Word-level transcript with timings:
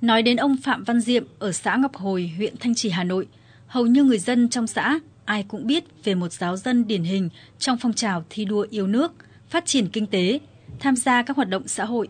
Nói 0.00 0.22
đến 0.22 0.36
ông 0.36 0.56
Phạm 0.56 0.84
Văn 0.84 1.00
Diệm 1.00 1.24
ở 1.38 1.52
xã 1.52 1.76
Ngọc 1.76 1.96
Hồi, 1.96 2.32
huyện 2.36 2.54
Thanh 2.60 2.74
Trì, 2.74 2.90
Hà 2.90 3.04
Nội, 3.04 3.26
hầu 3.66 3.86
như 3.86 4.04
người 4.04 4.18
dân 4.18 4.48
trong 4.48 4.66
xã 4.66 5.00
ai 5.24 5.44
cũng 5.48 5.66
biết 5.66 5.84
về 6.04 6.14
một 6.14 6.32
giáo 6.32 6.56
dân 6.56 6.86
điển 6.86 7.02
hình 7.02 7.28
trong 7.58 7.78
phong 7.78 7.92
trào 7.92 8.24
thi 8.30 8.44
đua 8.44 8.66
yêu 8.70 8.86
nước, 8.86 9.12
phát 9.48 9.66
triển 9.66 9.88
kinh 9.88 10.06
tế, 10.06 10.40
tham 10.78 10.96
gia 10.96 11.22
các 11.22 11.36
hoạt 11.36 11.48
động 11.48 11.68
xã 11.68 11.84
hội. 11.84 12.08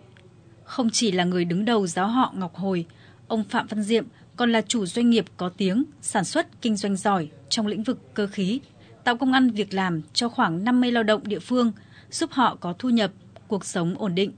Không 0.65 0.91
chỉ 0.91 1.13
là 1.13 1.25
người 1.25 1.45
đứng 1.45 1.65
đầu 1.65 1.87
giáo 1.87 2.09
họ 2.09 2.33
Ngọc 2.37 2.55
Hồi, 2.55 2.87
ông 3.29 3.45
Phạm 3.45 3.67
Văn 3.67 3.83
Diệm 3.83 4.05
còn 4.37 4.53
là 4.53 4.63
chủ 4.63 4.87
doanh 4.87 5.11
nghiệp 5.11 5.25
có 5.37 5.49
tiếng, 5.49 5.85
sản 6.03 6.25
xuất 6.25 6.63
kinh 6.63 6.77
doanh 6.77 6.97
giỏi 6.97 7.29
trong 7.49 7.67
lĩnh 7.67 7.83
vực 7.83 8.15
cơ 8.15 8.27
khí, 8.27 8.61
tạo 9.05 9.17
công 9.17 9.33
ăn 9.33 9.51
việc 9.51 9.75
làm 9.75 10.03
cho 10.13 10.29
khoảng 10.29 10.65
50 10.65 10.93
lao 10.93 11.03
động 11.03 11.21
địa 11.25 11.39
phương, 11.39 11.73
giúp 12.11 12.31
họ 12.33 12.57
có 12.61 12.75
thu 12.79 12.89
nhập, 12.89 13.11
cuộc 13.49 13.65
sống 13.65 13.95
ổn 13.99 14.15
định. 14.15 14.33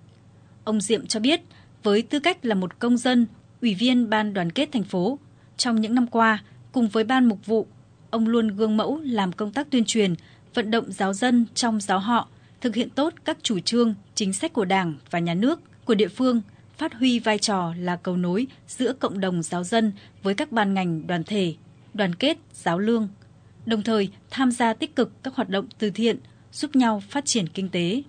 Ông 0.64 0.80
Diệm 0.80 1.06
cho 1.06 1.20
biết, 1.20 1.40
với 1.82 2.02
tư 2.02 2.18
cách 2.18 2.44
là 2.44 2.54
một 2.54 2.78
công 2.78 2.96
dân, 2.96 3.26
ủy 3.62 3.74
viên 3.74 4.10
Ban 4.10 4.34
đoàn 4.34 4.52
kết 4.52 4.68
thành 4.72 4.84
phố, 4.84 5.18
trong 5.56 5.80
những 5.80 5.94
năm 5.94 6.06
qua, 6.06 6.42
cùng 6.72 6.88
với 6.88 7.04
Ban 7.04 7.24
mục 7.24 7.46
vụ, 7.46 7.66
ông 8.10 8.28
luôn 8.28 8.48
gương 8.48 8.76
mẫu 8.76 9.00
làm 9.04 9.32
công 9.32 9.52
tác 9.52 9.70
tuyên 9.70 9.84
truyền, 9.84 10.14
vận 10.54 10.70
động 10.70 10.92
giáo 10.92 11.12
dân 11.12 11.46
trong 11.54 11.80
giáo 11.80 11.98
họ, 11.98 12.28
thực 12.60 12.74
hiện 12.74 12.90
tốt 12.90 13.14
các 13.24 13.38
chủ 13.42 13.60
trương, 13.60 13.94
chính 14.14 14.32
sách 14.32 14.52
của 14.52 14.64
Đảng 14.64 14.94
và 15.10 15.18
Nhà 15.18 15.34
nước, 15.34 15.60
của 15.84 15.94
địa 15.94 16.08
phương, 16.08 16.42
phát 16.78 16.94
huy 16.94 17.18
vai 17.18 17.38
trò 17.38 17.74
là 17.78 17.96
cầu 17.96 18.16
nối 18.16 18.46
giữa 18.68 18.92
cộng 18.92 19.20
đồng 19.20 19.42
giáo 19.42 19.64
dân 19.64 19.92
với 20.22 20.34
các 20.34 20.52
ban 20.52 20.74
ngành 20.74 21.06
đoàn 21.06 21.24
thể, 21.24 21.54
đoàn 21.94 22.14
kết, 22.14 22.38
giáo 22.52 22.78
lương, 22.78 23.08
đồng 23.66 23.82
thời 23.82 24.10
tham 24.30 24.50
gia 24.50 24.74
tích 24.74 24.96
cực 24.96 25.22
các 25.22 25.34
hoạt 25.34 25.48
động 25.48 25.66
từ 25.78 25.90
thiện, 25.90 26.18
giúp 26.52 26.76
nhau 26.76 27.02
phát 27.08 27.24
triển 27.24 27.48
kinh 27.48 27.68
tế. 27.68 28.02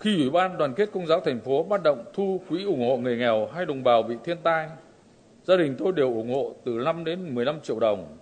Khi 0.00 0.16
Ủy 0.16 0.30
ban 0.30 0.58
Đoàn 0.58 0.74
kết 0.74 0.88
Công 0.92 1.06
giáo 1.06 1.20
thành 1.20 1.40
phố 1.40 1.62
bắt 1.62 1.82
động 1.82 2.04
thu 2.14 2.40
quỹ 2.48 2.64
ủng 2.64 2.88
hộ 2.88 2.96
người 2.96 3.16
nghèo 3.16 3.48
hay 3.54 3.66
đồng 3.66 3.84
bào 3.84 4.02
bị 4.02 4.14
thiên 4.24 4.36
tai, 4.42 4.68
gia 5.44 5.56
đình 5.56 5.74
tôi 5.78 5.92
đều 5.92 6.14
ủng 6.14 6.34
hộ 6.34 6.54
từ 6.64 6.72
5 6.72 7.04
đến 7.04 7.34
15 7.34 7.60
triệu 7.60 7.80
đồng. 7.80 8.16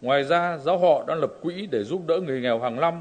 Ngoài 0.00 0.24
ra, 0.24 0.58
giáo 0.58 0.78
họ 0.78 1.04
đang 1.08 1.18
lập 1.18 1.32
quỹ 1.42 1.66
để 1.66 1.84
giúp 1.84 2.02
đỡ 2.06 2.20
người 2.20 2.40
nghèo 2.40 2.60
hàng 2.60 2.80
năm, 2.80 3.00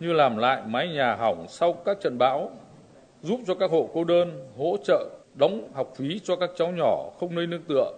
như 0.00 0.12
làm 0.12 0.36
lại 0.36 0.62
mái 0.66 0.88
nhà 0.88 1.14
hỏng 1.14 1.46
sau 1.48 1.72
các 1.72 1.98
trận 2.00 2.18
bão, 2.18 2.50
giúp 3.22 3.40
cho 3.46 3.54
các 3.54 3.70
hộ 3.70 3.90
cô 3.94 4.04
đơn, 4.04 4.48
hỗ 4.58 4.76
trợ 4.84 5.08
đóng 5.34 5.68
học 5.74 5.92
phí 5.96 6.20
cho 6.24 6.36
các 6.36 6.50
cháu 6.56 6.72
nhỏ 6.72 7.10
không 7.20 7.34
nơi 7.34 7.46
nương 7.46 7.62
tựa. 7.62 7.92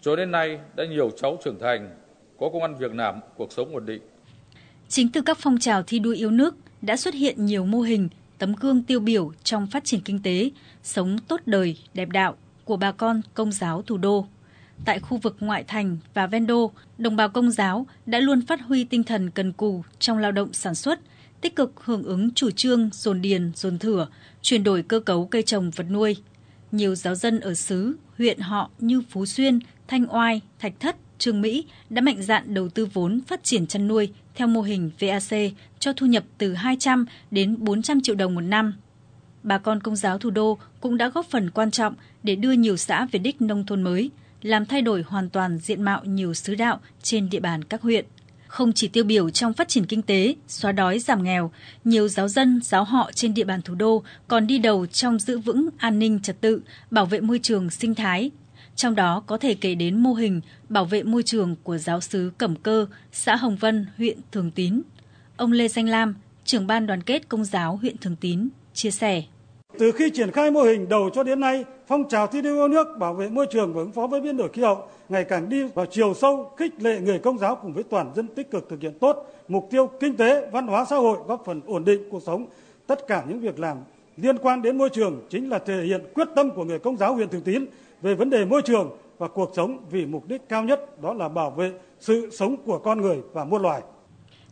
Cho 0.00 0.16
đến 0.16 0.30
nay, 0.30 0.58
đã 0.76 0.84
nhiều 0.84 1.10
cháu 1.10 1.36
trưởng 1.44 1.58
thành, 1.58 1.90
có 2.38 2.48
công 2.52 2.62
ăn 2.62 2.74
việc 2.74 2.94
làm, 2.94 3.20
cuộc 3.36 3.52
sống 3.52 3.74
ổn 3.74 3.86
định. 3.86 4.02
Chính 4.88 5.08
từ 5.12 5.20
các 5.26 5.38
phong 5.40 5.58
trào 5.58 5.82
thi 5.82 5.98
đua 5.98 6.12
yêu 6.12 6.30
nước 6.30 6.54
đã 6.82 6.96
xuất 6.96 7.14
hiện 7.14 7.46
nhiều 7.46 7.64
mô 7.64 7.80
hình, 7.80 8.08
tấm 8.42 8.54
gương 8.60 8.82
tiêu 8.82 9.00
biểu 9.00 9.32
trong 9.44 9.66
phát 9.66 9.84
triển 9.84 10.00
kinh 10.00 10.22
tế, 10.22 10.50
sống 10.82 11.18
tốt 11.28 11.40
đời, 11.46 11.78
đẹp 11.94 12.08
đạo 12.08 12.36
của 12.64 12.76
bà 12.76 12.92
con 12.92 13.20
công 13.34 13.52
giáo 13.52 13.82
thủ 13.82 13.96
đô. 13.96 14.26
Tại 14.84 15.00
khu 15.00 15.18
vực 15.18 15.36
ngoại 15.40 15.64
thành 15.64 15.96
và 16.14 16.26
ven 16.26 16.46
đô, 16.46 16.70
đồng 16.98 17.16
bào 17.16 17.28
công 17.28 17.50
giáo 17.50 17.86
đã 18.06 18.18
luôn 18.18 18.46
phát 18.46 18.60
huy 18.60 18.84
tinh 18.84 19.02
thần 19.02 19.30
cần 19.30 19.52
cù 19.52 19.82
trong 19.98 20.18
lao 20.18 20.32
động 20.32 20.52
sản 20.52 20.74
xuất, 20.74 21.00
tích 21.40 21.56
cực 21.56 21.72
hưởng 21.84 22.02
ứng 22.02 22.34
chủ 22.34 22.50
trương 22.50 22.90
dồn 22.92 23.22
điền, 23.22 23.52
dồn 23.54 23.78
thửa, 23.78 24.08
chuyển 24.42 24.64
đổi 24.64 24.82
cơ 24.82 25.00
cấu 25.00 25.26
cây 25.26 25.42
trồng 25.42 25.70
vật 25.70 25.86
nuôi. 25.90 26.16
Nhiều 26.72 26.94
giáo 26.94 27.14
dân 27.14 27.40
ở 27.40 27.54
xứ, 27.54 27.96
huyện 28.18 28.38
họ 28.38 28.70
như 28.78 29.02
Phú 29.10 29.26
Xuyên, 29.26 29.58
Thanh 29.88 30.14
Oai, 30.14 30.40
Thạch 30.58 30.80
Thất, 30.80 30.96
Trương 31.22 31.40
Mỹ 31.40 31.64
đã 31.90 32.02
mạnh 32.02 32.22
dạn 32.22 32.54
đầu 32.54 32.68
tư 32.68 32.86
vốn 32.92 33.20
phát 33.26 33.44
triển 33.44 33.66
chăn 33.66 33.88
nuôi 33.88 34.12
theo 34.34 34.48
mô 34.48 34.62
hình 34.62 34.90
VAC 35.00 35.52
cho 35.78 35.92
thu 35.92 36.06
nhập 36.06 36.24
từ 36.38 36.54
200 36.54 37.06
đến 37.30 37.56
400 37.58 38.00
triệu 38.00 38.14
đồng 38.14 38.34
một 38.34 38.40
năm. 38.40 38.74
Bà 39.42 39.58
con 39.58 39.80
công 39.80 39.96
giáo 39.96 40.18
thủ 40.18 40.30
đô 40.30 40.58
cũng 40.80 40.96
đã 40.96 41.08
góp 41.08 41.26
phần 41.26 41.50
quan 41.50 41.70
trọng 41.70 41.94
để 42.22 42.36
đưa 42.36 42.52
nhiều 42.52 42.76
xã 42.76 43.06
về 43.12 43.18
đích 43.18 43.42
nông 43.42 43.66
thôn 43.66 43.82
mới, 43.82 44.10
làm 44.42 44.66
thay 44.66 44.82
đổi 44.82 45.04
hoàn 45.06 45.30
toàn 45.30 45.58
diện 45.58 45.82
mạo 45.82 46.04
nhiều 46.04 46.34
xứ 46.34 46.54
đạo 46.54 46.80
trên 47.02 47.30
địa 47.30 47.40
bàn 47.40 47.64
các 47.64 47.82
huyện. 47.82 48.04
Không 48.46 48.72
chỉ 48.72 48.88
tiêu 48.88 49.04
biểu 49.04 49.30
trong 49.30 49.52
phát 49.52 49.68
triển 49.68 49.86
kinh 49.86 50.02
tế, 50.02 50.34
xóa 50.48 50.72
đói 50.72 50.98
giảm 50.98 51.22
nghèo, 51.22 51.52
nhiều 51.84 52.08
giáo 52.08 52.28
dân, 52.28 52.60
giáo 52.62 52.84
họ 52.84 53.10
trên 53.14 53.34
địa 53.34 53.44
bàn 53.44 53.62
thủ 53.62 53.74
đô 53.74 54.02
còn 54.28 54.46
đi 54.46 54.58
đầu 54.58 54.86
trong 54.86 55.18
giữ 55.18 55.38
vững 55.38 55.68
an 55.78 55.98
ninh 55.98 56.20
trật 56.20 56.40
tự, 56.40 56.60
bảo 56.90 57.06
vệ 57.06 57.20
môi 57.20 57.38
trường 57.42 57.70
sinh 57.70 57.94
thái, 57.94 58.30
trong 58.76 58.94
đó 58.94 59.22
có 59.26 59.38
thể 59.38 59.54
kể 59.54 59.74
đến 59.74 59.98
mô 59.98 60.12
hình 60.12 60.40
bảo 60.68 60.84
vệ 60.84 61.02
môi 61.02 61.22
trường 61.22 61.56
của 61.62 61.78
giáo 61.78 62.00
sứ 62.00 62.32
Cẩm 62.38 62.56
Cơ, 62.56 62.86
xã 63.12 63.36
Hồng 63.36 63.56
Vân, 63.56 63.86
huyện 63.98 64.18
Thường 64.32 64.50
Tín. 64.50 64.82
Ông 65.36 65.52
Lê 65.52 65.68
Danh 65.68 65.88
Lam, 65.88 66.14
trưởng 66.44 66.66
ban 66.66 66.86
đoàn 66.86 67.02
kết 67.02 67.28
công 67.28 67.44
giáo 67.44 67.76
huyện 67.76 67.96
Thường 67.96 68.16
Tín, 68.20 68.48
chia 68.74 68.90
sẻ. 68.90 69.22
Từ 69.78 69.92
khi 69.92 70.10
triển 70.14 70.30
khai 70.30 70.50
mô 70.50 70.62
hình 70.62 70.88
đầu 70.88 71.10
cho 71.14 71.22
đến 71.22 71.40
nay, 71.40 71.64
phong 71.86 72.08
trào 72.08 72.26
thi 72.26 72.42
đua 72.42 72.54
yêu 72.54 72.68
nước 72.68 72.86
bảo 72.98 73.14
vệ 73.14 73.28
môi 73.28 73.46
trường 73.52 73.74
và 73.74 73.80
ứng 73.80 73.92
phó 73.92 74.06
với 74.06 74.20
biến 74.20 74.36
đổi 74.36 74.48
khí 74.52 74.62
hậu 74.62 74.88
ngày 75.08 75.24
càng 75.24 75.48
đi 75.48 75.64
vào 75.74 75.86
chiều 75.86 76.14
sâu, 76.14 76.50
khích 76.56 76.72
lệ 76.78 77.00
người 77.00 77.18
công 77.18 77.38
giáo 77.38 77.56
cùng 77.62 77.72
với 77.72 77.82
toàn 77.82 78.12
dân 78.14 78.28
tích 78.28 78.50
cực 78.50 78.68
thực 78.70 78.80
hiện 78.80 78.98
tốt 78.98 79.26
mục 79.48 79.68
tiêu 79.70 79.90
kinh 80.00 80.16
tế, 80.16 80.50
văn 80.52 80.66
hóa 80.66 80.84
xã 80.90 80.96
hội 80.96 81.18
góp 81.26 81.42
phần 81.46 81.60
ổn 81.66 81.84
định 81.84 82.08
cuộc 82.10 82.22
sống. 82.22 82.46
Tất 82.86 83.06
cả 83.06 83.24
những 83.28 83.40
việc 83.40 83.58
làm 83.58 83.76
liên 84.16 84.38
quan 84.38 84.62
đến 84.62 84.78
môi 84.78 84.90
trường 84.90 85.26
chính 85.30 85.48
là 85.48 85.58
thể 85.58 85.82
hiện 85.84 86.00
quyết 86.14 86.28
tâm 86.36 86.50
của 86.50 86.64
người 86.64 86.78
công 86.78 86.96
giáo 86.96 87.14
huyện 87.14 87.28
Thường 87.28 87.42
Tín 87.42 87.66
về 88.02 88.14
vấn 88.14 88.30
đề 88.30 88.44
môi 88.44 88.62
trường 88.62 88.96
và 89.18 89.28
cuộc 89.28 89.52
sống 89.56 89.84
vì 89.90 90.06
mục 90.06 90.28
đích 90.28 90.48
cao 90.48 90.64
nhất 90.64 91.02
đó 91.02 91.14
là 91.14 91.28
bảo 91.28 91.50
vệ 91.50 91.72
sự 92.00 92.30
sống 92.32 92.56
của 92.56 92.78
con 92.78 93.00
người 93.00 93.18
và 93.32 93.44
muôn 93.44 93.62
loài. 93.62 93.82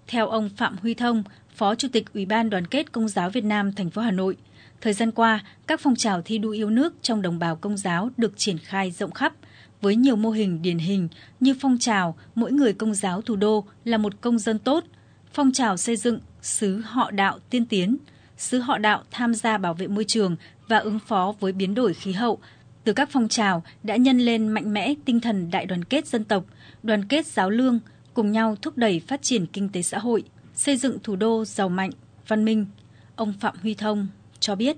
Theo 0.07 0.29
ông 0.29 0.51
Phạm 0.57 0.77
Huy 0.83 0.95
Thông, 0.95 1.23
Phó 1.55 1.75
Chủ 1.75 1.89
tịch 1.93 2.13
Ủy 2.15 2.27
ban 2.27 2.51
Đoàn 2.51 2.67
kết 2.67 2.93
Công 2.93 3.09
giáo 3.09 3.31
Việt 3.31 3.45
Nam 3.45 3.73
thành 3.73 3.91
phố 3.91 4.03
Hà 4.03 4.11
Nội, 4.11 4.37
thời 4.81 4.93
gian 4.93 5.11
qua, 5.11 5.45
các 5.67 5.81
phong 5.81 5.97
trào 5.97 6.23
thi 6.23 6.39
đua 6.39 6.51
yêu 6.51 6.71
nước 6.71 6.95
trong 7.03 7.23
đồng 7.23 7.39
bào 7.39 7.57
công 7.57 7.77
giáo 7.77 8.11
được 8.17 8.33
triển 8.37 8.59
khai 8.59 8.91
rộng 8.91 9.11
khắp 9.11 9.33
với 9.81 9.97
nhiều 9.97 10.17
mô 10.17 10.31
hình 10.31 10.63
điển 10.63 10.79
hình 10.79 11.09
như 11.41 11.55
phong 11.61 11.79
trào 11.79 12.17
mỗi 12.35 12.53
người 12.53 12.73
công 12.73 12.95
giáo 12.95 13.23
thủ 13.23 13.37
đô 13.37 13.65
là 13.85 13.99
một 13.99 14.21
công 14.21 14.39
dân 14.39 14.59
tốt, 14.59 14.85
phong 15.33 15.53
trào 15.53 15.77
xây 15.77 15.97
dựng 15.97 16.19
xứ 16.43 16.81
họ 16.85 17.11
đạo 17.11 17.39
tiên 17.51 17.67
tiến, 17.67 17.97
sứ 18.41 18.59
họ 18.59 18.79
đạo 18.79 19.03
tham 19.11 19.35
gia 19.35 19.59
bảo 19.59 19.75
vệ 19.75 19.87
môi 19.87 20.05
trường 20.05 20.37
và 20.69 20.79
ứng 20.79 20.99
phó 20.99 21.35
với 21.41 21.53
biến 21.53 21.75
đổi 21.75 21.95
khí 21.95 22.13
hậu 22.13 22.39
từ 22.85 22.93
các 22.93 23.09
phong 23.13 23.29
trào 23.29 23.63
đã 23.83 23.97
nhân 23.97 24.19
lên 24.19 24.49
mạnh 24.49 24.73
mẽ 24.73 24.95
tinh 25.05 25.21
thần 25.21 25.51
đại 25.51 25.67
đoàn 25.67 25.85
kết 25.85 26.07
dân 26.07 26.25
tộc, 26.25 26.45
đoàn 26.83 27.05
kết 27.05 27.27
giáo 27.27 27.51
lương, 27.51 27.81
cùng 28.15 28.33
nhau 28.33 28.57
thúc 28.63 28.77
đẩy 28.77 29.03
phát 29.09 29.23
triển 29.23 29.47
kinh 29.47 29.69
tế 29.69 29.83
xã 29.83 29.99
hội, 29.99 30.23
xây 30.55 30.77
dựng 30.77 30.99
thủ 31.03 31.17
đô 31.17 31.45
giàu 31.45 31.69
mạnh, 31.69 31.91
văn 32.29 32.45
minh. 32.45 32.67
Ông 33.17 33.35
Phạm 33.41 33.55
Huy 33.63 33.75
Thông 33.75 34.07
cho 34.41 34.55
biết. 34.55 34.77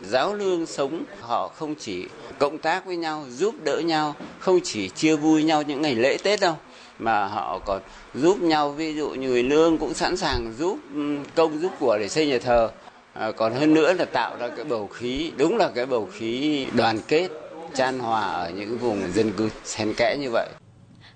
Giáo 0.00 0.34
lương 0.34 0.66
sống 0.66 1.04
họ 1.20 1.48
không 1.48 1.74
chỉ 1.78 2.04
cộng 2.38 2.58
tác 2.58 2.86
với 2.86 2.96
nhau, 2.96 3.26
giúp 3.30 3.54
đỡ 3.64 3.78
nhau, 3.78 4.14
không 4.38 4.60
chỉ 4.64 4.88
chia 4.88 5.16
vui 5.16 5.42
nhau 5.42 5.62
những 5.62 5.82
ngày 5.82 5.94
lễ 5.94 6.16
Tết 6.22 6.40
đâu, 6.40 6.56
mà 6.98 7.26
họ 7.26 7.58
còn 7.66 7.82
giúp 8.14 8.40
nhau, 8.40 8.70
ví 8.70 8.94
dụ 8.94 9.10
như 9.10 9.28
người 9.28 9.42
lương 9.42 9.78
cũng 9.78 9.94
sẵn 9.94 10.16
sàng 10.16 10.54
giúp 10.58 10.78
ừ, 10.94 11.16
công 11.34 11.60
giúp 11.60 11.72
của 11.80 11.98
để 12.00 12.08
xây 12.08 12.26
nhà 12.26 12.38
thờ 12.38 12.70
à, 13.12 13.32
còn 13.36 13.54
hơn 13.54 13.74
nữa 13.74 13.92
là 13.92 14.04
tạo 14.04 14.36
ra 14.36 14.48
cái 14.48 14.64
bầu 14.64 14.86
khí 14.86 15.32
đúng 15.38 15.56
là 15.56 15.70
cái 15.74 15.86
bầu 15.86 16.08
khí 16.12 16.66
đoàn 16.76 16.98
kết 17.08 17.28
chan 17.74 17.98
hòa 17.98 18.22
ở 18.22 18.50
những 18.50 18.78
vùng 18.78 19.12
dân 19.12 19.32
cư 19.32 19.48
xen 19.64 19.94
kẽ 19.96 20.16
như 20.20 20.30
vậy. 20.30 20.48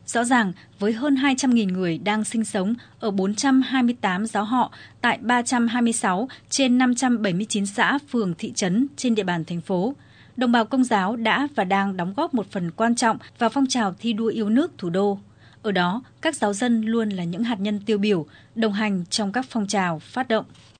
Rõ 0.06 0.25
ràng, 0.25 0.53
với 0.78 0.93
hơn 0.93 1.15
200.000 1.15 1.72
người 1.72 1.99
đang 1.99 2.25
sinh 2.25 2.44
sống 2.44 2.75
ở 3.00 3.10
428 3.10 4.27
giáo 4.27 4.44
họ 4.44 4.72
tại 5.00 5.19
326 5.21 6.28
trên 6.50 6.78
579 6.78 7.66
xã, 7.66 7.99
phường, 8.09 8.34
thị 8.38 8.53
trấn 8.53 8.87
trên 8.97 9.15
địa 9.15 9.22
bàn 9.22 9.44
thành 9.44 9.60
phố, 9.60 9.94
đồng 10.37 10.53
bào 10.53 10.65
công 10.65 10.84
giáo 10.84 11.16
đã 11.16 11.49
và 11.54 11.65
đang 11.65 11.97
đóng 11.97 12.15
góp 12.16 12.34
một 12.34 12.47
phần 12.50 12.71
quan 12.71 12.94
trọng 12.94 13.19
vào 13.38 13.50
phong 13.50 13.66
trào 13.69 13.94
thi 13.99 14.12
đua 14.12 14.27
yêu 14.27 14.49
nước 14.49 14.72
thủ 14.78 14.91
đô. 14.91 15.19
Ở 15.62 15.72
đó, 15.72 16.03
các 16.22 16.34
giáo 16.34 16.53
dân 16.53 16.83
luôn 16.83 17.09
là 17.09 17.25
những 17.25 17.44
hạt 17.44 17.60
nhân 17.60 17.81
tiêu 17.87 17.99
biểu, 17.99 18.27
đồng 18.54 18.72
hành 18.72 19.04
trong 19.10 19.33
các 19.33 19.47
phong 19.49 19.66
trào 19.66 19.99
phát 19.99 20.28
động. 20.28 20.44